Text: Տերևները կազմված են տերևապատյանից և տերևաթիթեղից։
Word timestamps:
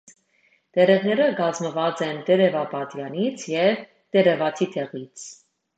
Տերևները 0.77 1.27
կազմված 1.41 2.01
են 2.07 2.23
տերևապատյանից 2.31 3.47
և 3.53 3.87
տերևաթիթեղից։ 4.17 5.33